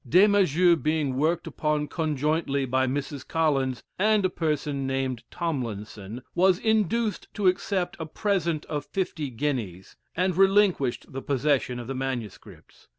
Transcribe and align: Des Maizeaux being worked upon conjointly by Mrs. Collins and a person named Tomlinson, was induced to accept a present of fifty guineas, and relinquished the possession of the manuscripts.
Des 0.09 0.25
Maizeaux 0.27 0.75
being 0.75 1.15
worked 1.15 1.45
upon 1.45 1.87
conjointly 1.87 2.65
by 2.65 2.87
Mrs. 2.87 3.27
Collins 3.27 3.83
and 3.99 4.25
a 4.25 4.31
person 4.31 4.87
named 4.87 5.23
Tomlinson, 5.29 6.23
was 6.33 6.57
induced 6.57 7.27
to 7.35 7.45
accept 7.45 7.95
a 7.99 8.07
present 8.07 8.65
of 8.65 8.83
fifty 8.87 9.29
guineas, 9.29 9.95
and 10.17 10.35
relinquished 10.35 11.13
the 11.13 11.21
possession 11.21 11.77
of 11.79 11.85
the 11.85 11.93
manuscripts. 11.93 12.87